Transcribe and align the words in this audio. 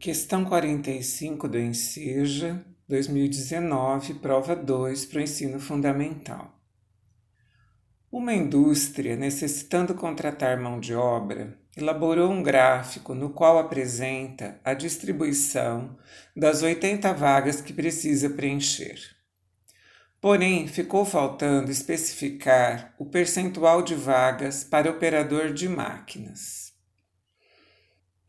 Questão 0.00 0.46
45 0.46 1.46
do 1.46 1.58
Enseja 1.58 2.64
2019, 2.88 4.14
prova 4.14 4.56
2 4.56 5.04
para 5.04 5.18
o 5.18 5.20
ensino 5.20 5.60
fundamental. 5.60 6.58
Uma 8.10 8.32
indústria 8.32 9.14
necessitando 9.14 9.94
contratar 9.94 10.58
mão 10.58 10.80
de 10.80 10.94
obra 10.94 11.54
elaborou 11.76 12.30
um 12.30 12.42
gráfico 12.42 13.14
no 13.14 13.28
qual 13.28 13.58
apresenta 13.58 14.58
a 14.64 14.72
distribuição 14.72 15.98
das 16.34 16.62
80 16.62 17.12
vagas 17.12 17.60
que 17.60 17.74
precisa 17.74 18.30
preencher. 18.30 18.98
Porém, 20.18 20.66
ficou 20.66 21.04
faltando 21.04 21.70
especificar 21.70 22.94
o 22.98 23.04
percentual 23.04 23.82
de 23.82 23.94
vagas 23.94 24.64
para 24.64 24.90
operador 24.90 25.52
de 25.52 25.68
máquinas. 25.68 26.69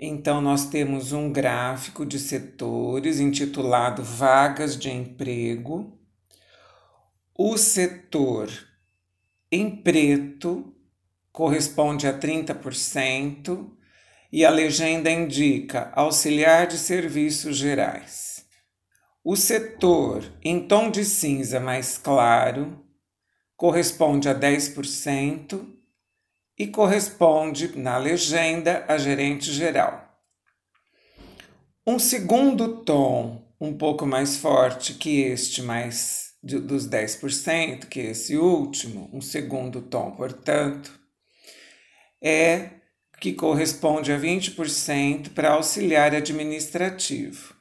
Então, 0.04 0.42
nós 0.42 0.66
temos 0.66 1.12
um 1.12 1.32
gráfico 1.32 2.04
de 2.04 2.18
setores 2.18 3.20
intitulado 3.20 4.02
Vagas 4.02 4.76
de 4.76 4.90
Emprego. 4.90 5.96
O 7.38 7.56
setor 7.56 8.50
em 9.52 9.70
preto 9.70 10.74
corresponde 11.32 12.08
a 12.08 12.18
30% 12.18 13.70
e 14.32 14.44
a 14.44 14.50
legenda 14.50 15.12
indica 15.12 15.92
auxiliar 15.94 16.66
de 16.66 16.80
serviços 16.80 17.56
gerais. 17.56 18.44
O 19.24 19.36
setor 19.36 20.24
em 20.44 20.68
tom 20.68 20.90
de 20.90 21.06
cinza 21.06 21.60
mais 21.60 22.00
claro 22.00 22.84
corresponde 23.56 24.28
a 24.28 24.34
10% 24.34 25.80
e 26.62 26.68
corresponde 26.68 27.76
na 27.76 27.98
legenda 27.98 28.86
a 28.88 28.96
gerente 28.96 29.52
geral. 29.52 30.16
Um 31.88 31.98
segundo 31.98 32.84
tom, 32.84 33.52
um 33.60 33.76
pouco 33.76 34.06
mais 34.06 34.38
forte 34.38 34.94
que 34.94 35.22
este, 35.22 35.64
mais 35.64 36.34
de, 36.44 36.60
dos 36.60 36.88
10%, 36.88 37.88
que 37.88 38.02
esse 38.02 38.38
último, 38.38 39.10
um 39.12 39.20
segundo 39.20 39.82
tom, 39.82 40.12
portanto, 40.12 40.92
é 42.22 42.70
que 43.20 43.34
corresponde 43.34 44.12
a 44.12 44.20
20% 44.20 45.34
para 45.34 45.54
auxiliar 45.54 46.14
administrativo. 46.14 47.56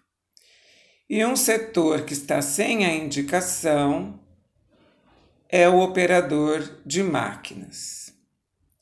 E 1.08 1.24
um 1.24 1.36
setor 1.36 2.04
que 2.04 2.12
está 2.12 2.42
sem 2.42 2.84
a 2.84 2.92
indicação 2.92 4.20
é 5.48 5.66
o 5.70 5.80
operador 5.80 6.82
de 6.84 7.02
máquinas. 7.02 8.09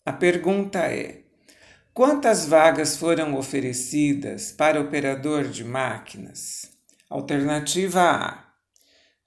A 0.09 0.13
pergunta 0.15 0.79
é: 0.79 1.25
quantas 1.93 2.47
vagas 2.47 2.97
foram 2.97 3.37
oferecidas 3.37 4.51
para 4.51 4.81
operador 4.81 5.49
de 5.49 5.63
máquinas? 5.63 6.71
Alternativa 7.11 8.01
A: 8.01 8.45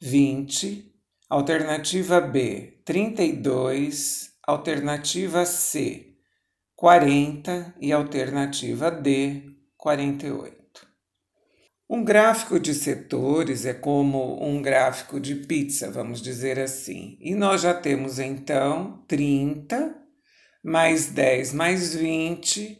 20, 0.01 0.91
alternativa 1.29 2.19
B: 2.19 2.81
32, 2.83 4.31
alternativa 4.41 5.45
C: 5.45 6.15
40 6.75 7.75
e 7.79 7.93
alternativa 7.93 8.89
D: 8.89 9.55
48. 9.77 10.87
Um 11.87 12.03
gráfico 12.03 12.59
de 12.59 12.73
setores 12.73 13.67
é 13.67 13.73
como 13.75 14.43
um 14.43 14.63
gráfico 14.63 15.19
de 15.19 15.35
pizza, 15.35 15.91
vamos 15.91 16.23
dizer 16.23 16.57
assim. 16.59 17.19
E 17.21 17.35
nós 17.35 17.61
já 17.61 17.71
temos 17.71 18.17
então 18.17 19.03
30 19.07 20.00
mais 20.63 21.07
10 21.07 21.53
mais 21.53 21.95
20, 21.95 22.79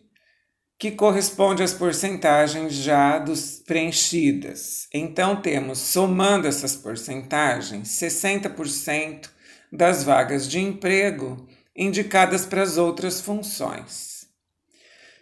que 0.77 0.91
corresponde 0.91 1.61
às 1.61 1.73
porcentagens 1.73 2.73
já 2.73 3.19
dos 3.19 3.59
preenchidas. 3.59 4.88
Então 4.94 5.41
temos, 5.41 5.78
somando 5.78 6.47
essas 6.47 6.75
porcentagens, 6.75 7.89
60% 7.89 9.29
das 9.72 10.03
vagas 10.03 10.50
de 10.50 10.59
emprego 10.59 11.47
indicadas 11.75 12.45
para 12.45 12.63
as 12.63 12.78
outras 12.78 13.22
funções. 13.22 14.25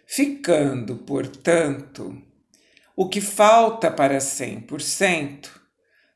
Ficando, 0.06 0.96
portanto, 0.96 2.20
o 2.96 3.08
que 3.08 3.20
falta 3.20 3.90
para 3.90 4.18
100% 4.18 5.48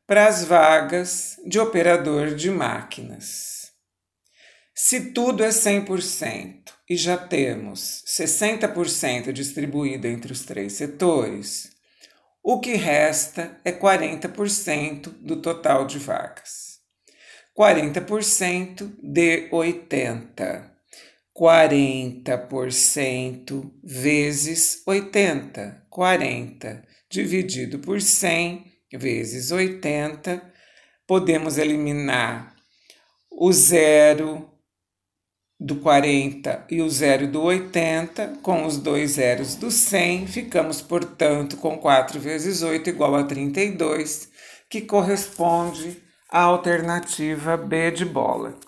para 0.06 0.26
as 0.26 0.44
vagas 0.44 1.36
de 1.46 1.58
operador 1.58 2.34
de 2.34 2.50
máquinas. 2.50 3.53
Se 4.76 5.12
tudo 5.12 5.44
é 5.44 5.50
100% 5.50 6.72
e 6.90 6.96
já 6.96 7.16
temos 7.16 8.02
60% 8.08 9.30
distribuído 9.30 10.08
entre 10.08 10.32
os 10.32 10.44
três 10.44 10.72
setores, 10.72 11.70
o 12.42 12.58
que 12.58 12.74
resta 12.74 13.56
é 13.64 13.70
40% 13.70 15.10
do 15.20 15.40
total 15.40 15.86
de 15.86 16.00
vagas. 16.00 16.80
40% 17.56 18.96
de 19.00 19.48
80. 19.52 20.74
40% 21.38 23.70
vezes 23.82 24.82
80. 24.84 25.86
40 25.88 26.84
dividido 27.08 27.78
por 27.78 28.02
100 28.02 28.72
vezes 28.92 29.52
80. 29.52 30.52
Podemos 31.06 31.58
eliminar 31.58 32.56
o 33.30 33.52
zero 33.52 34.50
do 35.59 35.76
40 35.76 36.66
e 36.70 36.82
o 36.82 36.91
zero 36.91 37.26
do 37.26 37.42
80, 37.42 38.38
com 38.42 38.66
os 38.66 38.76
dois 38.76 39.12
zeros 39.12 39.54
do 39.54 39.70
100, 39.70 40.26
ficamos, 40.26 40.82
portanto, 40.82 41.56
com 41.56 41.78
4 41.78 42.19
vezes 42.19 42.62
8 42.62 42.91
igual 42.91 43.15
a 43.15 43.25
32, 43.25 44.28
que 44.69 44.81
corresponde 44.81 46.03
à 46.31 46.43
alternativa 46.43 47.56
B 47.56 47.91
de 47.93 48.04
bola. 48.04 48.59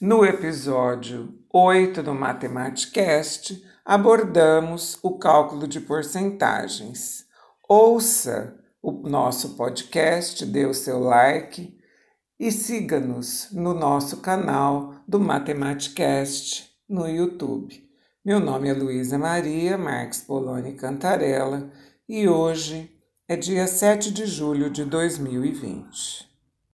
No 0.00 0.24
episódio 0.24 1.34
8 1.52 2.02
do 2.02 2.14
Matematicast, 2.14 3.62
abordamos 3.84 4.98
o 5.02 5.18
cálculo 5.18 5.66
de 5.66 5.80
porcentagens. 5.80 7.26
Ouça 7.68 8.56
o 8.82 8.92
nosso 9.08 9.56
podcast, 9.56 10.46
dê 10.46 10.64
o 10.64 10.72
seu 10.72 11.00
like 11.00 11.79
e 12.40 12.50
siga-nos 12.50 13.48
no 13.52 13.74
nosso 13.74 14.16
canal 14.22 14.94
do 15.06 15.20
Matematicast 15.20 16.70
no 16.88 17.06
YouTube. 17.06 17.86
Meu 18.24 18.40
nome 18.40 18.70
é 18.70 18.72
Luísa 18.72 19.18
Maria 19.18 19.76
Marques 19.76 20.22
Poloni 20.22 20.72
Cantarella 20.72 21.70
e 22.08 22.26
hoje 22.26 22.90
é 23.28 23.36
dia 23.36 23.66
7 23.66 24.10
de 24.10 24.24
julho 24.24 24.70
de 24.70 24.86
2020. 24.86 26.29